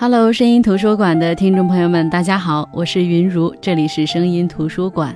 [0.00, 5.12] Hello，声音图书馆的听众朋友们，大家好，我是云如，这里是声音图书馆。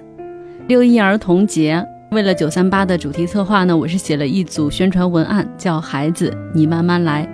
[0.67, 7.25] 六一儿童节，为了九三八的主题策划呢，我是写了一组宣传文案，叫“孩子，你慢慢来”。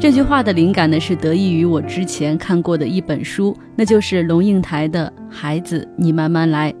[0.00, 6.72] 这句话的灵感呢，是得益于我之前看过的一本书，那就是龙应台的《孩子，你慢慢来》。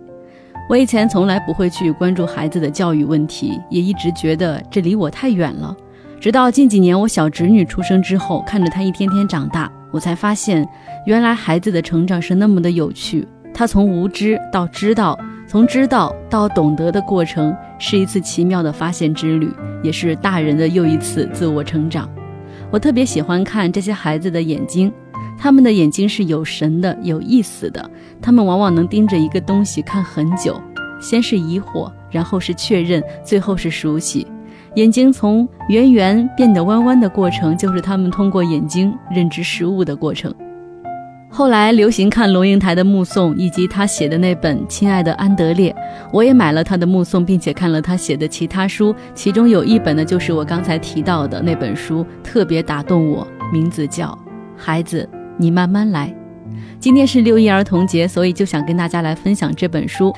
[0.70, 5.76] 我以前从来不会去关注孩子的教育问题，也一直觉得这离我太远了。
[6.18, 9.70] 直到近几年我小侄女出生之后，看着她一天天长大。
[9.94, 10.68] 我才发现，
[11.06, 13.24] 原来孩子的成长是那么的有趣。
[13.54, 19.48] 他从无知到知道，从知道到懂得的过程，是一次奇妙的发现之旅，
[19.84, 22.10] 也是大人的又一次自我成长。
[22.72, 24.92] 我特别喜欢看这些孩子的眼睛，
[25.38, 27.88] 他们的眼睛是有神的、有意思的。
[28.20, 30.60] 他们往往能盯着一个东西看很久，
[31.00, 34.26] 先是疑惑，然后是确认，最后是熟悉。
[34.74, 40.34] 眼睛从圆圆变得弯弯的过程，就是他们通过眼睛认知事物的过程。
[41.30, 45.70] 后来流行看龙应台的目送，以及他写的那本《亲爱的安德烈》，
[46.12, 54.06] 我也买了他的目送，并且看了他写的其他书，其中有一本呢，就是我刚才提到的那本书，特别打动我，名字叫
[54.56, 56.08] 《孩子，你慢慢来》。
[56.80, 60.12] 今天是六一儿童节，所以就想跟大家来分享这本书。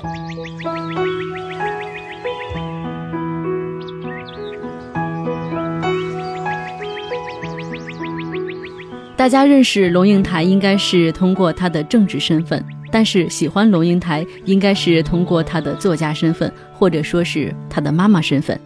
[9.17, 18.61] 大家认识龙应台应该是通过他的政治身份，但是喜欢龙应台应该是通过他的作家身份，或者说是他的妈妈身份。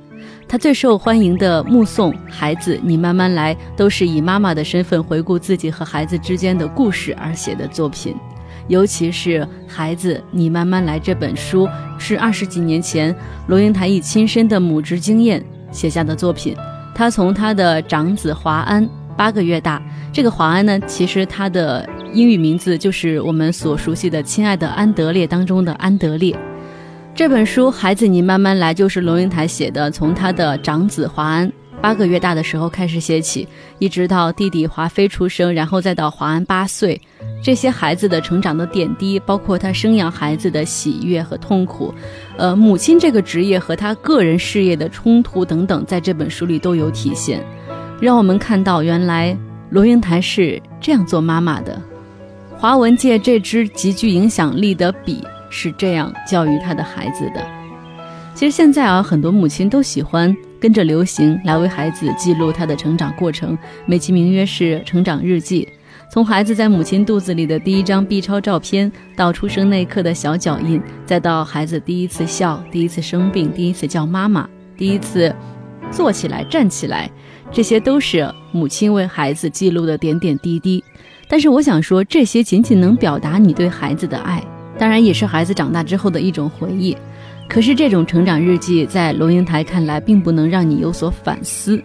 [0.49, 8.17] 他最受欢迎的《目送孩子，你慢慢来》都是以妈妈的身份回顾自己和孩子之间的故事而写的作品。
[8.67, 13.15] 尤其是《孩子，你慢慢来》这本书，是二十几年前
[13.47, 15.41] 龙应台以亲身的母职经验
[15.71, 16.57] 写下的作品。
[16.93, 18.89] 他从他的长子华安。
[19.21, 19.83] 八个月大，
[20.15, 26.35] 这个华安呢，其实他的英语名字就是我们所熟悉的《亲爱的安德烈》当中的安德烈。
[27.15, 33.47] 这本书，孩子你慢慢来，就是龙应台写的，从他的长子华安八个月大的时候开始写起，
[33.79, 36.99] 一直到弟弟华妃出生，然后再到华安八岁，
[37.45, 41.93] 这些孩子的成长的点滴，包括他生养孩子的喜悦和痛苦，
[42.39, 47.45] 呃，母亲这个职业和他个人事业的冲突等等，在这本书里都有体现。
[48.01, 49.37] 让我们看到，原来
[49.69, 51.81] 罗英台是这样做妈妈的。
[52.57, 57.47] 华文界这支极具影响力的笔是这样教育他的孩子的。
[58.35, 65.69] 其实现在啊，很多母亲都喜欢跟着流行来为孩子记录他的成长过程，美其名曰是成长日记。
[66.11, 75.35] 从孩子在母亲肚子里的第一张 B 超照片，到出生那一刻的小脚印，再到孩子第一次笑、第一次生病、第一次叫妈妈、第一次
[75.91, 77.11] 坐起来、站起来。
[77.53, 80.83] 这些都是母亲为孩子记录的点点滴滴，
[81.29, 84.43] 但是我想说，这些仅仅能表达你对孩子的爱，
[84.79, 86.97] 当然也是孩子长大之后的一种回忆。
[87.49, 91.83] 可是这种成长日记在龙应台看来，并不能让你有所反思。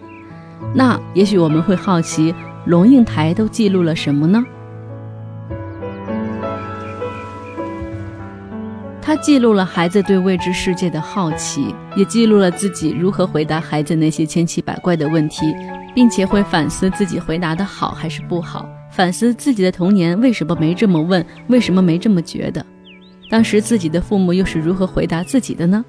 [0.72, 2.32] 那也许我们会好奇，
[2.64, 4.44] 龙应台都记录了什么呢？
[9.18, 15.54] 记录了孩子对未知世界的好奇，也记录了自己如何回答孩子那些千奇百怪的问题，
[15.94, 22.64] 并且会反思自己回答的好还是不好，反思自己的童年为什么没这么问，为什么没这么觉得，
[23.30, 25.84] 当时自己的父母又是如何回答自己的呢？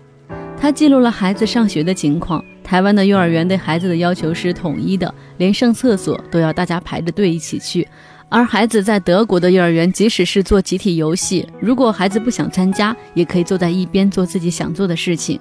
[0.59, 2.43] 他记录了孩子上学的情况。
[2.63, 7.87] 台湾的幼儿园对孩子的要求是统一的，连上厕所都要大家排着队一起去。
[8.29, 15.39] 而孩子在德国的幼儿园，即使是做集体游戏，如果孩子不想参加，也可以坐在一边做自己想做的事情。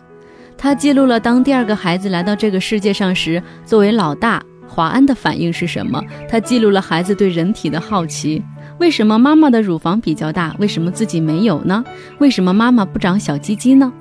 [0.57, 6.01] 他记录了当第二个孩子来到这个世界上时，作为老大华安的反应是什么。
[6.29, 8.41] 他记录了孩子对人体的好奇：
[8.79, 10.55] 为什么妈妈的乳房比较大？
[10.61, 11.85] 为什么自己没有呢？
[12.19, 13.93] 为什么妈妈不长小鸡鸡呢？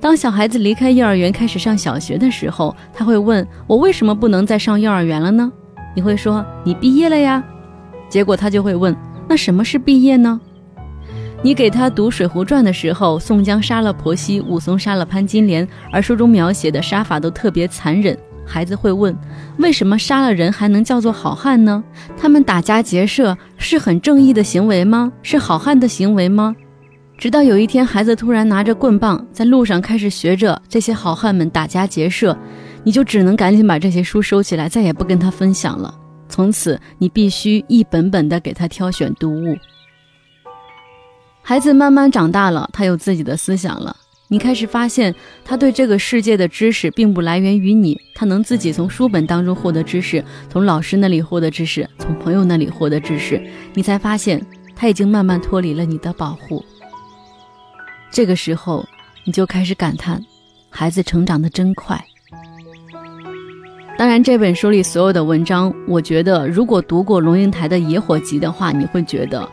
[0.00, 5.50] 当小孩子离开幼儿园开始上小学的时候，他会问我为什么不能再上幼儿园了呢？
[5.96, 7.42] 你会说你毕业了呀。
[8.10, 8.94] 结果他就会问
[9.26, 10.38] ：“那什么是毕业呢？”
[11.42, 18.14] 你给他读《水浒传》的时候，宋江杀了婆媳，武松杀了潘金莲，而书中描写的杀法都特别残忍。
[18.44, 19.16] 孩子会问
[19.58, 21.82] ：“为什么杀了人还能叫做好汉呢？
[22.16, 25.12] 他们打家劫舍是很正义的行为吗？
[25.22, 26.54] 是好汉的行为吗？”
[27.16, 32.36] 直到有一天，孩子突然拿着棍棒在路上开始学着这些好汉们打家劫舍，
[32.82, 35.94] 你就只能赶紧把这些书收起来，再也不跟他分享了。
[36.30, 39.58] 从此，你必须一本本的给他挑选读物。
[41.42, 43.96] 孩子慢慢长大了，他有自己的思想了。
[44.28, 45.12] 你开始发现
[45.44, 53.44] 他对这个世界的知识并不来源于你，他能自己从书本当中获得知识，从老师那里获得知识，从朋友那里获得知识。
[53.74, 54.40] 你才发现
[54.76, 56.64] 他已经慢慢脱离了你的保护。
[58.12, 58.86] 这个时候，
[59.24, 60.24] 你就开始感叹，
[60.68, 62.00] 孩子成长的真快。
[64.00, 69.46] 当然，这本书里所有的文章，我觉得如果读过龙应台的《野火集》的话，你会觉得。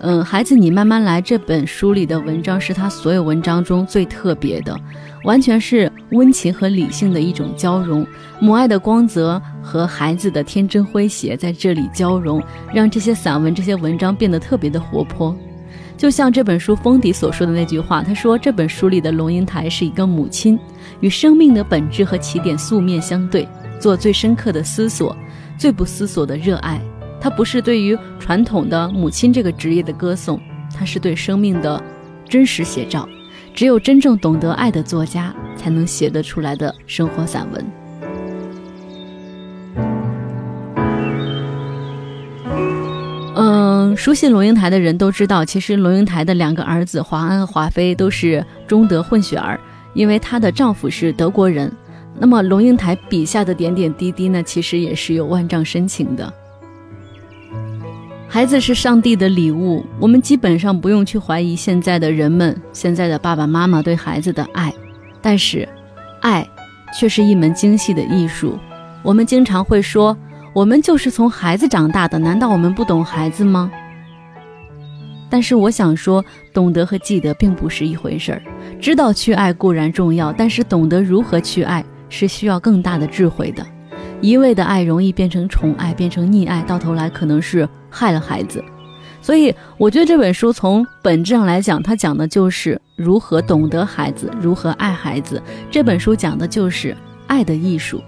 [0.00, 1.20] 嗯，孩子，你慢慢来。
[1.20, 4.76] 这本书里的文章是他所有文章中最特别的，
[5.22, 8.04] 完全是温情和理性的一种交融，
[8.40, 12.42] 母爱的光泽和孩子的天真诙谐在这里交融，
[12.74, 15.32] 让这些散文、这些文章变得特别的活泼。
[15.96, 20.58] 就像这本书封底所说的那句话，他说这本书里的龙应台是一个母亲，
[20.98, 23.46] 与生命的本质和起点素面相对，
[23.78, 25.16] 做最深刻的思索，
[25.56, 26.80] 最不思索的热爱。
[27.20, 30.40] 它不是对于传统的母亲这个职业的歌颂，
[30.72, 31.82] 它是对生命的
[32.28, 33.08] 真实写照。
[33.54, 37.64] 只有真正懂得爱的作家，才能写得出来的生活散文。
[43.34, 49.58] 嗯，熟悉龙应台的人都知道，其实龙应台的两个儿子华安华妃都是中德混血儿，
[49.92, 51.72] 因为她的丈夫是德国人。
[52.20, 56.32] 那么龙应台笔下的点点滴滴呢，其实也是有万丈深情的。
[58.28, 64.72] 孩子是上帝的礼物，我们基本上不用去怀疑现在的人们、现在的爸爸妈妈对孩子的爱，
[65.22, 65.66] 但是，
[66.20, 66.46] 爱
[66.98, 68.58] 却是一门精细的艺术。
[69.02, 70.14] 我们经常会说，
[70.52, 73.70] 我们就是从孩子长大的，难道我们不懂孩子吗？
[75.30, 78.42] 但是我想说，懂得和记得并不是一回事儿。
[78.80, 83.66] 知道去爱固然重要，但是懂得如何去爱是需要更大的智慧的。
[84.20, 87.68] 一味的爱容易变成宠爱，变成溺爱，到头来可能是。
[87.90, 88.62] 害了孩子，
[89.22, 95.42] 所以我觉得这本书从本质上来讲，它讲的就是如何懂得孩子，如何爱孩子。
[95.70, 96.94] 这本书讲的就是
[97.28, 98.02] 爱的艺术，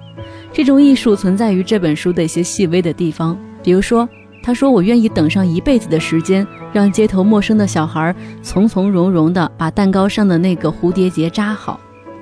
[0.52, 3.34] 这种艺术存在于这本书的一些细微的地方。
[3.62, 4.06] 比如说，
[4.42, 11.80] 他说：“我愿意等上一辈子的时间，让街头陌生的小孩从从容容地把蛋糕上的那个蝴蝶结扎好，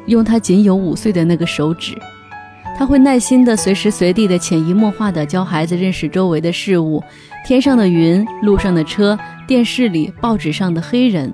[0.08, 1.96] 用他仅有五岁的那个手指。”
[2.76, 7.02] 他会耐心地、随时随地地、潜移默化地教孩子认识周围的事物，
[7.44, 9.18] 天上的云、路上的车、
[9.48, 11.32] 电视里、报纸上的黑人。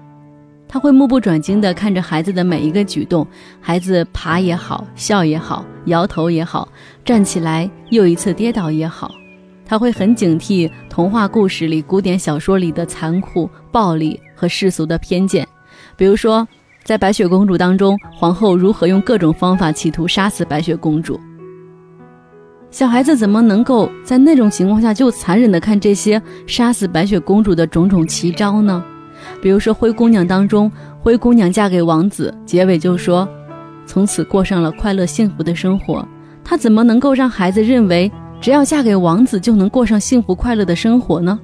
[0.67, 3.27] 他会目不转睛地看着孩子的每一个举动，
[3.61, 6.67] 孩子爬也好，笑也好，摇头也好，
[7.05, 9.15] 站起来又一次跌倒也好。
[9.67, 15.47] 他会很警惕童话故事里、古典小说里的残酷、暴力和世俗的偏见，
[15.97, 16.49] 比如说，
[16.85, 21.19] 在白雪公主当中，皇后如何用各种方法企图杀死白雪公主。
[22.71, 28.85] 小孩子怎么能够在那种情况下就残忍的看这些杀死白雪公主的种种奇招呢？
[29.41, 30.71] 比如说《灰姑娘》当中，
[31.01, 33.27] 灰姑娘嫁给王子，结尾就说，
[33.87, 36.07] 从此过上了快乐幸福的生活。
[36.45, 41.41] 她怎么能够让孩子认为只要嫁给王子就能过上幸福快乐的生活呢？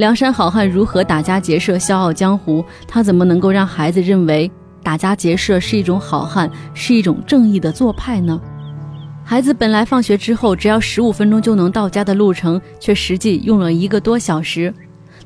[0.00, 2.64] 梁山好汉如何打家劫舍、笑傲江湖？
[2.88, 4.50] 他怎么能够让孩子认为
[4.82, 8.40] 打家劫舍是一种好汉，是一种正义的做派呢？
[9.22, 14.72] 孩子本来放学之后只要十五分钟就能到家的路程，却实际用了一个多小时。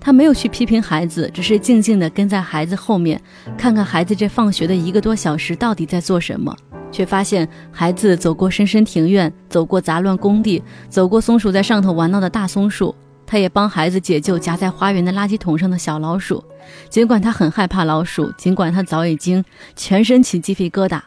[0.01, 3.23] 他没有去批评孩子，只是静静地跟在孩子后面，
[3.57, 6.53] 看看孩子这放学的一个多小时到底在做什么。
[6.91, 12.93] 却发现孩子走过深深庭院，走过杂乱工地，走过松鼠在上头玩闹的大松树。
[13.27, 16.43] 他也帮孩子解救夹在花园的垃圾桶上的小老鼠。
[16.89, 19.45] 尽管他很害怕老鼠，尽管他早已经
[19.77, 21.01] 全身起鸡皮疙瘩，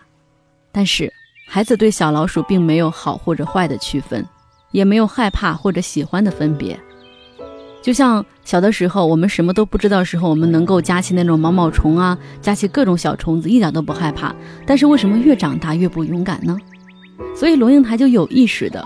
[0.71, 1.11] 但是。
[1.49, 4.27] 孩子对小老鼠并没有好或者坏的区分，
[4.71, 6.77] 也没有害怕或者喜欢的分别。
[7.81, 14.35] 就像小的时候，我们什么都不知道时候，我们能够夹起那种毛毛虫啊，夹起各种小虫子，一点都不害怕。
[14.65, 16.57] 但是为什么越长大越不勇敢呢？
[17.33, 18.85] 所以龙应台就有意识的，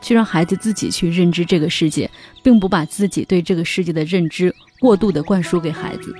[0.00, 2.10] 去让孩子自己去认知这个世界，
[2.42, 6.14] 并不把自己对这个世界的认知过度的灌输给孩子。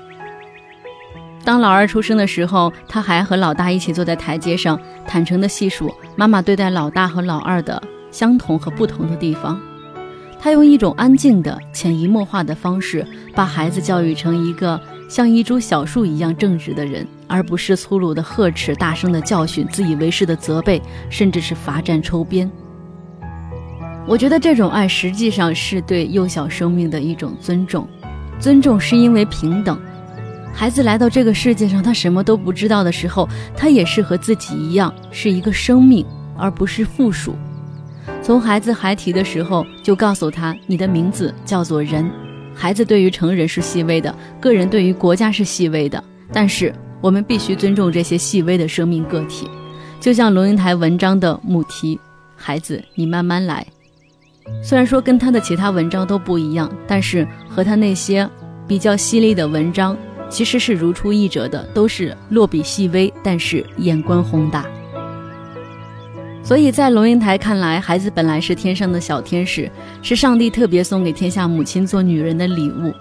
[1.44, 9.58] 当老二出生的时候，他还和老大一起坐在台阶上，坦诚的细数妈妈对待老大和老二的相同和不同的地方。
[10.40, 22.50] 他用一种安静的、潜移默化的方式，把孩子教育成一个像一株小树一样正直的人，而不是粗鲁的呵斥、大声的教训、自以为是的责备，甚至是罚站抽鞭。
[24.08, 27.86] 我觉得这种爱实际上是对幼小生命的一种尊重，
[28.40, 29.78] 尊重是因为平等。
[30.54, 36.06] 孩子来到这个世界上，他什么都不知道的时候，他也是和自己一样，是一个生命，
[36.38, 37.36] 而不是附属。
[38.22, 42.10] 从孩子孩提的时候，就告诉他，你的名字叫做人。
[42.54, 49.46] 孩子对于成人是细微的，个人对于国家是细微的，但是我们必须尊重这些细微的生命个体。
[50.00, 52.00] 就像龙应台文章的母题
[52.34, 53.64] “孩子，你慢慢来”，
[54.62, 58.28] 虽然说跟他的其他文章都不一样，但是和他那些
[58.66, 59.96] 比较犀利的文章
[60.28, 64.64] 其实是如出一辙的，都是落笔细微，但是眼观宏大。
[66.42, 69.70] 所以在龙应台看来，孩子本来是天上的小天使，
[70.02, 72.92] 是上帝特别送给天下母亲做女人的礼物。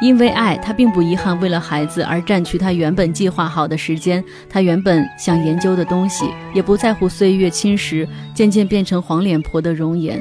[0.00, 10.20] 因为爱，他并不遗憾为了孩子而占据他原本计划好的时间，他原本想研究的东西，也不在乎岁月侵蚀，渐渐变成黄脸婆的容颜。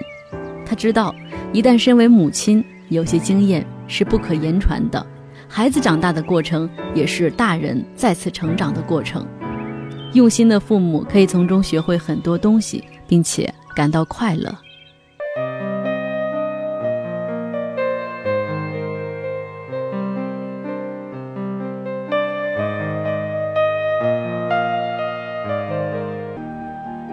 [0.71, 1.13] 他知道，
[1.51, 5.05] 一旦身为母亲，有些经验是不可言传的。
[5.45, 9.27] 孩子长大的过程，也是大人再次成长的过程。
[10.13, 14.49] 用心的父母可以从中学会很多东西，并且感到快乐。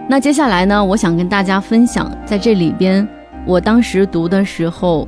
[0.07, 0.81] 那接下来呢？
[0.81, 3.05] 我想跟大家分享，在这里边，
[3.49, 5.07] 我当时读的时候，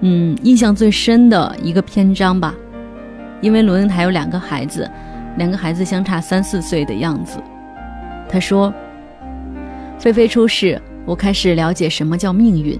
[0.00, 2.52] 嗯，印象最深的一个篇章吧。
[3.40, 4.90] 因为罗英台有两个孩子，
[5.36, 7.38] 两个孩子相差三四岁的样子。
[8.28, 8.74] 他说
[10.00, 12.76] ：“菲菲出世，我开始了解什么叫命运。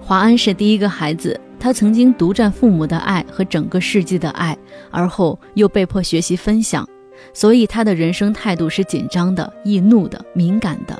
[0.00, 4.56] 华安是第一个孩子，他曾经独占父母的爱和整个世界的爱，
[4.90, 6.88] 而后又被迫学习分享。”
[7.34, 10.98] 所以他的人生态度是紧张的、易怒的、敏感的，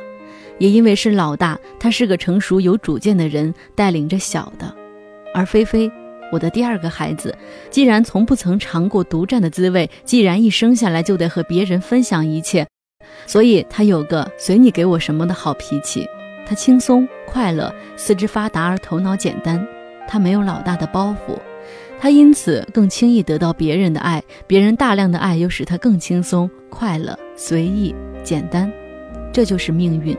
[0.59, 4.75] 也因为是老大，他是个成熟有主见的人，带领着小的。
[5.35, 5.91] 而菲菲，
[6.33, 7.37] 我的第二个孩子，
[7.71, 12.67] 既然从不曾尝过独占的滋味，既然一生下来就得和别人分享一切，
[13.27, 16.07] 所以他有个随你给我什么的好脾气。
[16.47, 19.67] 他轻松快乐，四肢发达而头脑简单，
[20.09, 21.37] 他没有老大的包袱。
[21.99, 28.73] 他因此更轻易得到别人的爱，别人大量的爱又使他更轻松、快乐、随意、简单，
[29.33, 30.17] 这就是命运。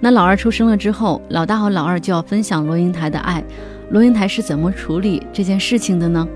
[0.00, 3.44] 那老二出生了之后，老大和老二就要分享罗英台的爱，
[3.90, 6.26] 罗英台是怎么处理这件事情的呢？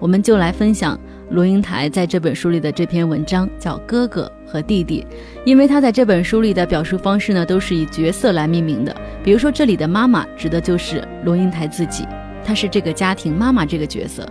[0.00, 0.98] 我们就来分享
[1.30, 5.06] 罗英台在这本书里的这篇文章，叫《哥哥和弟弟》，
[5.44, 12.04] 因为他在这本书里的表述方式呢，都是以角色来命名的，比如说这里的妈妈指的就是罗英台自己。
[12.42, 14.26] 她是这个家庭妈妈这个角色，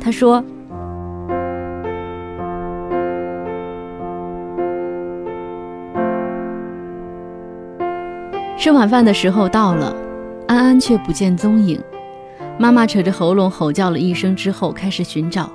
[0.00, 0.42] 她说
[8.62, 9.92] ：“吃晚饭的时候到了，
[10.46, 11.82] 安安却不见踪影。
[12.56, 15.50] 妈妈扯着喉咙吼叫了一声之后，开始寻找。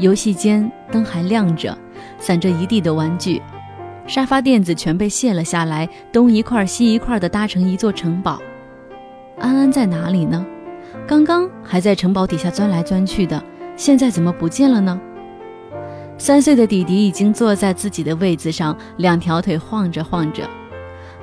[0.00, 1.78] 游戏间灯还亮着，
[2.18, 3.40] 散着一地的玩具，
[4.08, 8.40] 沙发垫子全被卸了下来，东一块西一块的搭成一座城堡。
[9.38, 10.44] 安安在哪里呢？”
[11.06, 13.40] 刚刚还在城堡底下钻来钻去的，
[13.76, 15.00] 现在怎么不见了呢？
[16.18, 20.42] 三岁的弟弟已经坐在自己的位子上，两条腿晃着晃着。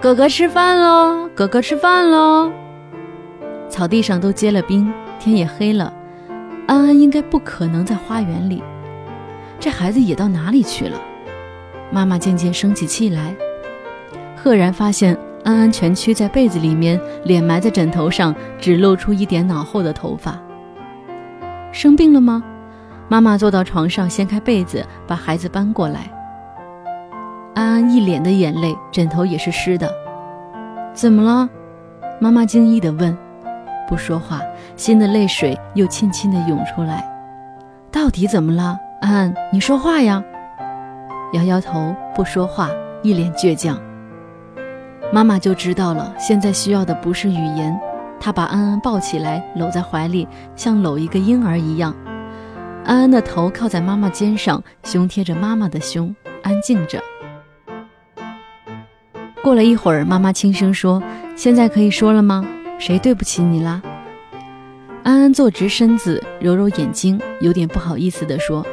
[0.02, 1.28] 哥哥吃饭喽！
[1.34, 2.52] 哥哥吃饭喽！
[3.70, 5.92] 草地上都结了冰，天也黑了。
[6.68, 8.62] 安安应该不可能在花园里，
[9.60, 11.00] 这孩子也到哪里去了？
[11.92, 13.36] 妈妈渐渐生起气来，
[14.36, 15.18] 赫然发现。
[15.44, 20.36] 安安蜷曲在被子里面，脸埋在枕头上，只露出一点脑后的头发。
[21.72, 22.44] 生病了吗？
[23.08, 26.12] 妈妈坐到床上，掀开被子，把孩子搬过来。
[27.56, 29.90] 安安一脸的眼泪，枕头也是湿的。
[30.94, 31.50] 怎么了？
[32.20, 33.18] 妈妈惊异地问。
[33.88, 34.42] 不说话，
[34.76, 37.10] 新的泪水又轻轻地涌出来。
[37.90, 38.78] 到底怎么了？
[39.00, 40.22] 安安，你说话呀！
[41.32, 42.70] 摇摇头，不说话，
[43.02, 43.80] 一脸倔强。
[45.14, 47.80] 妈妈就知道了，现在需要的不是语言。
[48.20, 51.96] 她把安安抱起来，搂在怀里，像搂一个婴儿一样。
[52.84, 57.00] 安安的头靠在妈妈肩上，胸贴着妈妈的胸，安静着。
[59.46, 61.00] 过了一会儿，妈妈轻声说
[61.38, 62.44] ：“现在可以说了吗？
[62.80, 63.80] 谁对不起你啦？”
[65.06, 68.66] 安安坐直身子，揉揉眼睛，有点不好意思地说：“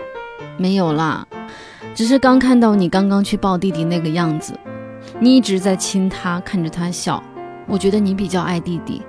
[0.57, 1.26] 没有啦，
[1.95, 4.59] 只是刚看到你刚刚去抱弟弟那个样子。”
[5.21, 7.23] 你一直在亲他，看着他笑，
[7.67, 9.02] 我觉得你比较爱弟弟。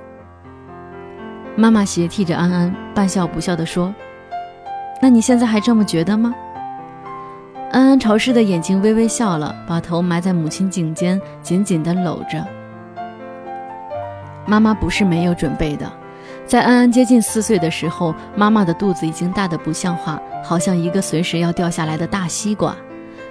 [1.56, 3.96] 妈妈斜替着安安，半笑不笑地说
[5.02, 6.36] ：“那你现在还这么觉得吗？”
[7.74, 12.46] 安安潮湿的眼睛微微笑了，把头埋在母亲颈间，紧紧地搂着。
[14.46, 15.92] 妈妈不是没有准备的，
[16.46, 22.76] 在安安接近四岁的时候，妈妈的肚子已经大得不像话，好像一个随时要掉下来的大西瓜。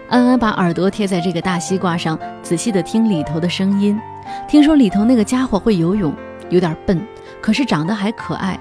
[0.09, 3.97] 安安把耳朵贴在这个大西瓜上，仔细地听里头的声音。
[4.49, 6.13] 听说里头那个家伙会游泳，
[6.51, 7.01] 有点笨，
[7.41, 8.59] 可是长得还可爱。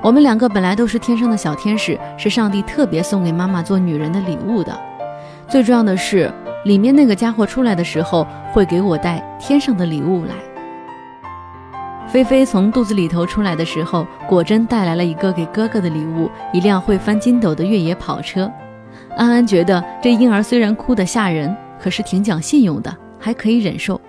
[0.00, 4.72] 我们两个本来都是天上的小天使，是上帝特别送给妈妈做女人的礼物的。
[5.48, 6.32] 最重要的是，
[6.64, 10.34] 里面那个家伙出来的时候会给我带天上的礼物来。
[12.08, 18.50] 菲菲从肚子里头出来的时候，果真带来了一个给哥哥的礼物——一辆会翻筋斗的越野跑车。
[19.16, 24.00] 安安觉得这婴儿虽然哭得吓人，可是挺讲信用的，还可以忍受。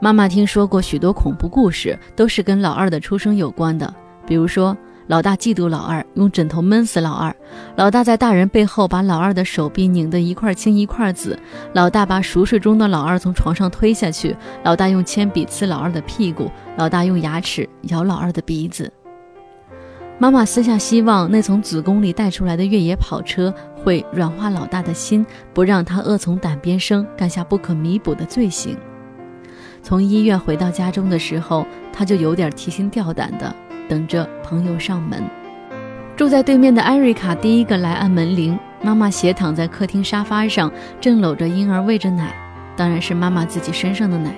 [0.00, 3.92] 妈妈听说过许多恐怖故事，都是跟老二的出生有关的，
[4.26, 4.74] 比如说。
[5.08, 7.34] 老大嫉妒老二，用枕头闷死老二。
[7.76, 11.38] 老大在大人背后把老二的手臂拧得一块青一块紫。
[11.72, 14.36] 老大把熟睡中的老二从床上推下去。
[14.62, 16.50] 老大用铅笔刺老二的屁股。
[16.76, 18.92] 老大用牙齿咬老二的鼻子。
[20.18, 25.24] 妈妈私下希望那从子宫里带出来的越野跑车会软化老大的心，
[25.54, 28.76] 不让他恶从胆边生，干下不可弥补的罪行。
[29.82, 33.54] 从医院回到家中的时候，他就有点提心吊胆的。
[33.88, 35.24] 等着朋友上门。
[36.16, 38.58] 住在对面的艾瑞卡第一个来按门铃。
[38.80, 42.32] 妈妈斜躺在客厅沙发上，正搂着婴儿喂着奶，
[42.76, 44.30] 当然是妈妈自己身上的奶。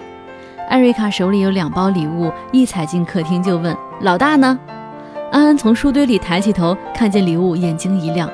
[0.70, 4.58] 艾瑞卡手里有两包礼物，一踩进客厅就问：“老大呢？”
[5.30, 8.30] 安安从书堆里抬起头，看见礼物，眼睛一亮。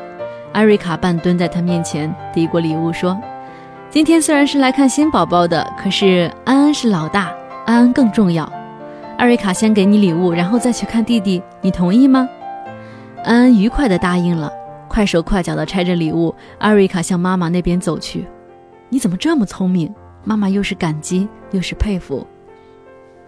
[0.53, 3.19] 艾瑞卡半蹲在他面前，递过礼物说
[3.91, 7.33] ：“今天虽然是来看新宝宝的，可是安安是老大，
[7.67, 8.49] 安安更重要。”
[9.17, 12.29] 艾瑞卡先给你礼物，然后再去看弟弟，你同意吗？
[13.25, 14.53] 安安愉快地答应了，
[14.89, 16.35] 快手快脚地拆着礼物。
[16.59, 18.27] 艾瑞卡向妈妈那边走去。
[18.91, 19.93] 你怎么这么聪明？
[20.23, 22.27] 妈妈又是感激又是佩服。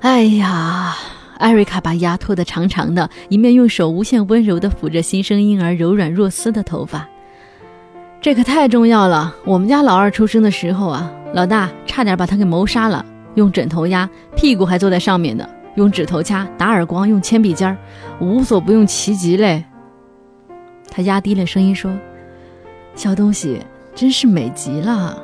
[0.00, 0.95] 哎呀，
[1.38, 7.09] 艾瑞卡把牙拖得长长的，一面用手无限温柔地抚着新生婴儿柔软若丝的头发。
[8.21, 9.35] 这可太重要了。
[9.47, 13.04] 我们家老二出生的时候啊，老大差点把他给谋杀了，
[13.37, 15.49] 用枕头压，屁股还坐在上面呢。
[15.78, 17.78] 用指头掐，打耳光，用铅笔尖儿，
[18.18, 19.64] 无所不用其极嘞。
[20.90, 21.97] 他压低了声音说
[22.97, 23.61] ：“小东西
[23.94, 25.16] 真是美极了。”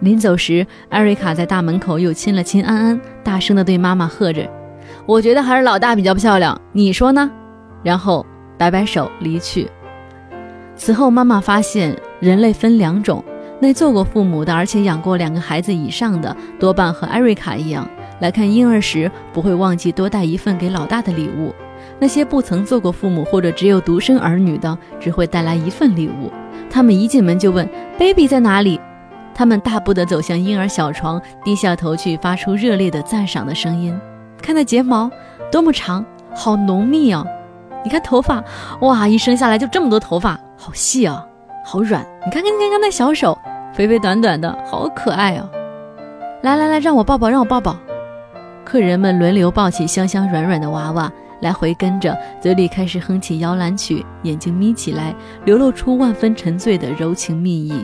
[0.00, 4.50] 临走时，艾瑞卡在大门口又亲了亲安安，大声的对妈妈喝着
[5.06, 7.30] ：“我觉得还是老大比较漂亮，你说呢？”
[7.84, 8.26] 然后
[8.58, 9.70] 摆摆手离去。
[10.74, 13.24] 此后，妈妈发现人类分两种：
[13.60, 17.88] 那做过父母的，而且养过两个孩子以上的，多半和艾瑞卡一样。
[18.20, 21.54] 来看婴儿时，不会忘记多带一份给老大的礼物。
[22.00, 26.30] 那些不曾做过父母或者只有独生儿女的，只会带来一份礼物。
[26.70, 28.80] 他们一进门就问：“baby 在哪里？”
[29.34, 33.98] 他们大步地走向婴儿小床，低下头去，发出热烈的赞赏的声音。
[34.42, 35.10] 看那睫毛
[35.50, 36.04] 多么长，
[36.34, 37.24] 好浓密啊！
[37.84, 38.42] 你看头发，
[38.80, 41.24] 哇，一生下来就这么多头发，好细啊，
[41.64, 42.04] 好软。
[42.26, 43.38] 你看看，你看看那小手，
[43.72, 45.48] 肥肥短短的，好可爱啊！
[46.42, 47.76] 来来来，让我抱抱，让我抱抱。
[48.68, 55.14] 客人们轮流抱起香香软软的娃娃，来回跟着，嘴里开始哼起摇篮曲，眼睛眯起来，
[55.46, 57.82] 流露出万分沉醉的柔情蜜意。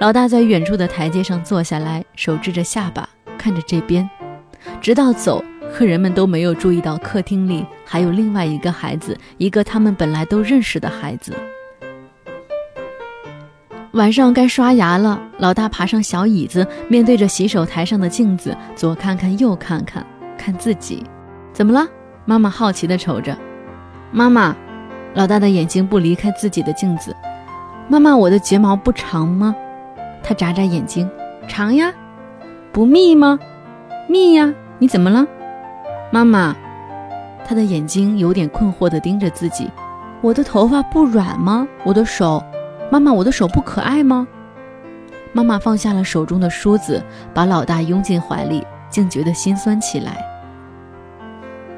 [0.00, 4.10] 老大在远处的台阶上坐下来，手支着下巴，看着这边，
[4.80, 11.32] 直到走，客人们都没有注意到客厅里还有另外一个孩子，一个他们本来都认识的孩子。
[13.94, 20.04] 晚上该刷牙了，老大爬上小椅子，面对着洗手台上的镜子，左看看右看看，
[20.36, 21.04] 看自己，
[21.52, 21.86] 怎么了？
[22.24, 23.36] 妈妈好奇地瞅着。
[24.10, 24.56] 妈妈，
[25.14, 27.14] 老大的眼睛不离开自己的镜子。
[27.86, 29.54] 妈妈，我的睫毛不长吗？
[30.24, 31.08] 他眨眨眼睛，
[31.46, 31.92] 长呀。
[32.72, 33.38] 不密吗？
[34.08, 34.52] 密呀。
[34.78, 35.24] 你怎么了？
[36.10, 36.56] 妈妈，
[37.46, 39.70] 他的眼睛有点困惑地盯着自己。
[40.20, 41.68] 我的头发不软吗？
[41.84, 42.42] 我的手。
[42.94, 44.24] 妈妈，我的手不可爱吗？
[45.32, 47.02] 妈妈放下了手中的梳子，
[47.34, 50.24] 把老大拥进怀里，竟觉得心酸起来。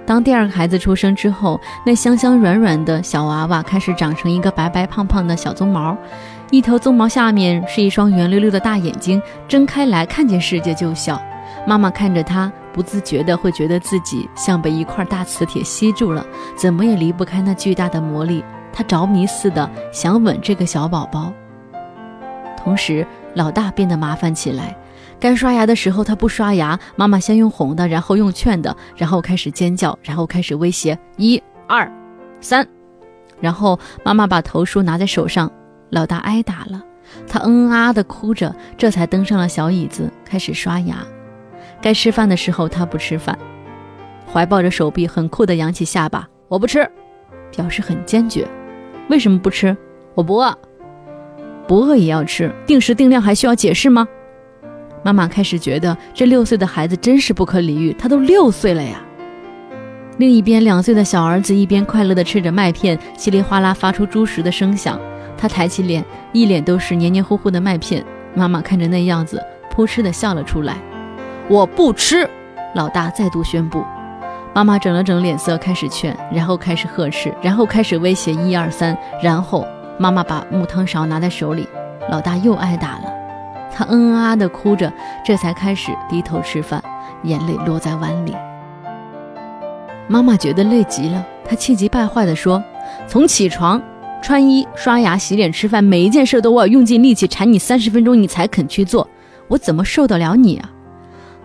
[0.04, 5.96] 当第二个孩子出生之后，那香香软软的小娃娃开始长成一个白白胖胖的小棕毛，
[6.50, 11.18] 一头棕毛下面是一双圆溜溜的大眼睛，睁开来看见世界就笑。
[11.66, 16.26] 妈妈看着他，不自觉的会觉得自己像被一块大磁铁吸住了，
[16.58, 18.44] 怎么也离不开那巨大的魔力。
[18.76, 21.32] 他着迷似的想吻这个小宝宝，
[22.58, 24.76] 同时老大变得麻烦起来。
[25.18, 31.90] 该刷牙的时候他不刷牙，妈妈先用哄的，然后用劝的，然后开始尖叫，然后开始威胁：一、二、
[32.42, 32.68] 三。
[33.40, 35.50] 然后妈妈把头梳拿在手上，
[35.88, 36.82] 老大挨打了。
[37.26, 40.96] 他嗯啊的哭着，这才登上了小椅子开始刷牙。
[41.80, 43.38] 该吃饭的时候他不吃饭，
[44.30, 46.86] 怀抱着手臂很酷的扬起下巴，我不吃，
[47.50, 48.46] 表示很坚决。
[49.08, 49.76] 为什么不吃？
[50.14, 50.56] 我不饿，
[51.66, 52.52] 不饿也要吃。
[52.66, 54.06] 定时定量还需要解释吗？
[55.02, 57.92] 妈妈开始觉得这六岁的孩子真是不可理喻。
[57.98, 59.00] 他都六岁了呀！
[60.18, 64.98] 另一边，两岁的小儿子一边快乐地吃着麦片，稀里哗啦发出猪食的声响。
[65.38, 68.04] 他抬起脸，一脸都是黏黏糊糊的麦片。
[68.34, 69.40] 妈妈看着那样子，
[69.70, 70.78] 扑哧地笑了出来。
[71.48, 72.28] 我不吃，
[72.74, 73.84] 老大再度宣布。
[74.56, 79.66] 妈妈整了整脸色，开始劝，然后开始呵斥，然后开始威胁，一二三，然后
[79.98, 81.68] 妈妈把木汤勺拿在手里，
[82.10, 83.12] 老大又挨打了。
[83.70, 84.90] 他嗯啊的哭着，
[85.22, 86.82] 这才开始低头吃饭，
[87.24, 88.34] 眼泪落在碗里。
[90.08, 92.64] 妈妈觉得累极了，她气急败坏地说
[93.06, 93.82] ：“从起床、
[94.22, 99.06] 穿衣、刷牙、洗脸、吃饭，每一件事都要用尽力气缠你三十分钟，你才肯去做，
[99.48, 100.70] 我怎么受得了你啊？”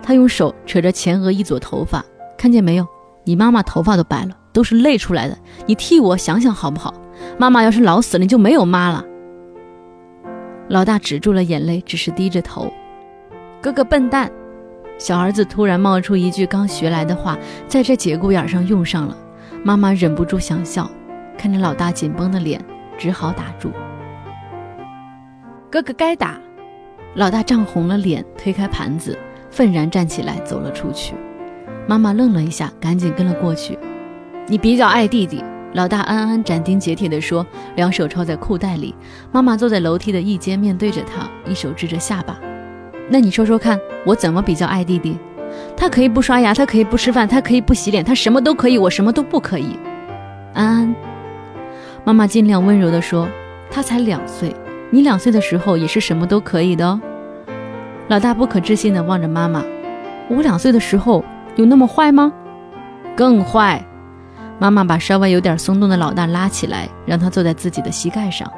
[0.02, 2.06] 她用手扯着前额一撮头发，
[2.38, 2.88] 看见没有？
[3.24, 5.38] 你妈妈头发都白了，都是累出来的。
[5.66, 6.94] 你替我想想好不好？
[7.38, 9.06] 妈妈要是老死了，你就没有妈了。
[10.70, 12.72] 老大止住了眼泪，只是低着头。
[13.62, 14.32] 哥哥笨蛋！
[14.98, 19.18] 小儿子突然冒出一句刚学来的话，在这节骨眼上用上了。
[19.64, 20.90] 妈妈忍不住想笑，
[21.38, 22.64] 看着老大紧绷的脸，
[22.98, 23.72] 只好打住。
[25.70, 26.40] 哥哥该打！
[27.16, 29.18] 老大涨红了脸，推开盘子，
[29.50, 31.14] 愤然站起来走了出去。
[31.88, 33.78] 妈妈愣了一下，赶紧跟了过去。
[34.48, 35.44] 你比较爱弟弟。
[35.74, 38.94] 老大安安斩钉截铁地说，两手抄在裤袋里。
[39.32, 42.38] 妈妈坐在楼梯的一间，面对着他，一手支着下巴。
[43.10, 45.17] 那你说说看，我怎么比较爱弟弟？
[45.78, 49.78] 他可以不刷牙，他可以不吃饭，他可以不洗脸，他什么都可以，我什么都不可以。
[50.54, 50.96] 安安，
[52.04, 53.30] 妈妈尽量温柔地说，
[53.70, 54.54] 他才两岁，
[54.89, 57.00] 你两岁的时候也是什么都可以的哦。
[58.10, 59.63] 老大不可置信地望着妈妈，
[60.28, 61.24] 我两岁的时候。
[61.56, 62.32] 有那么坏吗？
[63.16, 63.84] 更坏！
[64.58, 68.50] 妈妈把稍微有点松动的老大拉起来，让他坐在自己的膝盖上。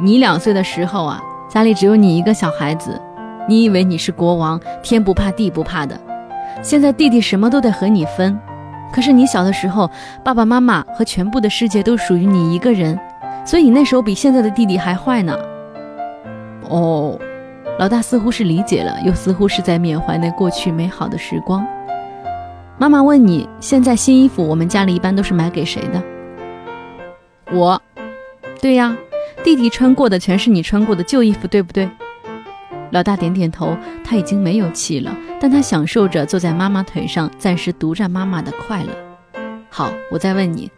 [0.00, 3.00] 你两岁的时候啊，家里只有你一个小孩子，
[3.48, 5.98] 你以为你是国王，天不怕地不怕的。
[6.62, 8.36] 现在弟弟什么都得和你分，
[8.92, 9.88] 可是你小的时候，
[10.24, 12.98] 爸爸妈妈和全部的世界都属于你一个人，
[13.44, 15.36] 所以你那时候比现在的弟弟还坏呢。
[16.68, 17.16] 哦，
[17.78, 21.64] 老大似乎是理解了，又似乎是在缅怀那过去美好的时光。
[22.80, 26.00] 妈妈问你，现在新衣服我们家里一般都是买给谁的？
[27.50, 27.82] 我。
[28.60, 28.96] 对呀，
[29.42, 31.90] 弟弟穿过的全是你穿过的旧衣服，对不对？
[32.92, 38.90] 老大点点头，他已经没有气了，但他享受着坐在妈妈腿上，暂时独占妈妈的快乐。
[39.68, 40.70] 好，我再问你，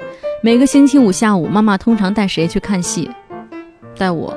[0.43, 3.11] 每个星期五下午，妈妈通常带谁去看戏？
[3.99, 4.35] 带我。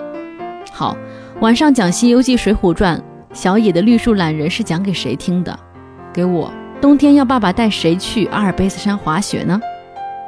[0.71, 0.97] 好，
[1.39, 2.97] 晚上讲《西游记》《水浒传》，
[3.34, 5.58] 小野的绿树懒人是讲给谁听的？
[6.13, 6.52] 给我。
[6.84, 9.58] 冬天要爸爸带谁去阿尔卑斯山滑雪呢？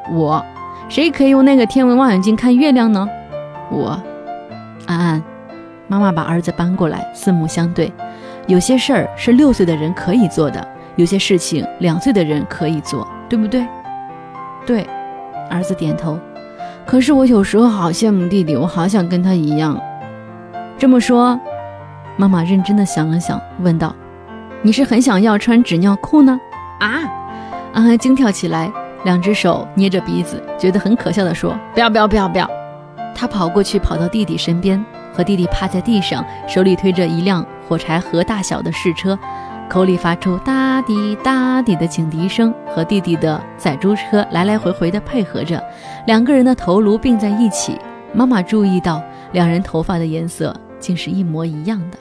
[0.09, 0.41] 我。
[0.87, 3.05] 谁可以用那个天文望远镜看月亮呢？
[3.69, 4.01] 我。
[4.85, 5.23] 安安，
[5.89, 7.91] 妈妈把儿子搬过来，四目相对。
[8.47, 10.65] 有些事儿是六岁的人可以做的，
[10.95, 13.67] 有些事情两岁的人可以做，对不对？
[14.65, 14.87] 对。
[15.49, 16.17] 儿子点头。
[16.85, 19.77] 可是我有时候好羡慕弟弟，我好想跟他一样。
[20.77, 21.37] 这么说，
[22.15, 23.93] 妈妈认真的想了想，问道。
[24.61, 26.39] 你是很想要穿纸尿裤呢？
[26.79, 27.01] 啊！
[27.73, 28.71] 安安惊跳起来，
[29.03, 32.49] 两只手捏着鼻子，觉得很可笑的说：“不要不要不要不要！”
[33.13, 39.17] 他跑过去，跑到弟弟身边，和弟弟趴在地上，手里推着一辆火柴盒大小的试车，
[39.69, 45.63] 口里发出哒滴哒滴的警笛声，和弟弟的载猪车来来回回的配合着，
[46.07, 47.77] 两个人的头颅并在一起。
[48.13, 49.01] 妈妈注意到，
[49.33, 51.97] 两人头发的颜色竟是一模一样的。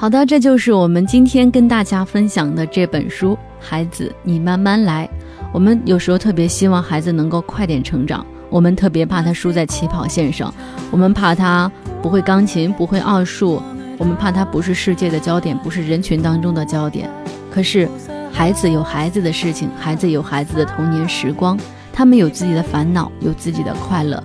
[0.00, 3.36] 好的，这就是我们今天跟大家分享的这本书。
[3.58, 5.10] 孩子，你慢慢来。
[5.52, 10.54] 我们有时候特别希望孩子能够快点成长，我们特别怕他输在起跑线上，
[10.92, 11.68] 我们怕他
[12.00, 13.60] 不会钢琴，不会奥数，
[13.98, 17.10] 我们怕他不是世界的焦点，不是人群当中的焦点。
[17.50, 17.88] 可是，
[18.32, 21.58] 孩子有孩子的事情，孩子有孩子的童年时光，
[21.92, 24.22] 他们有自己的烦恼，有自己的快乐。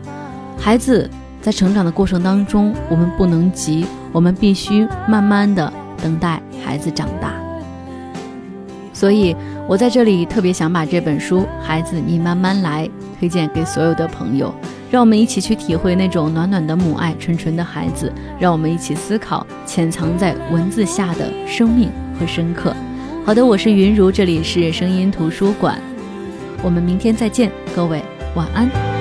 [0.55, 1.09] 孩子
[1.41, 3.87] 在成长的过程当中，我们不能急。
[4.13, 7.33] 我们必须慢慢的等待孩子长大，
[8.93, 9.35] 所以
[9.67, 12.87] 我在这里特别想把这本书《孩子，你慢慢来》
[13.19, 14.53] 推荐给所有的朋友，
[14.91, 22.73] 让我们一起去体会那种暖暖的母爱、纯纯的孩子，让我们一起思考潜藏在文字下的生命和深刻。
[23.25, 25.79] 好的，我是云如，这里是声音图书馆，
[26.61, 28.03] 我们明天再见，各位
[28.35, 28.92] 晚安。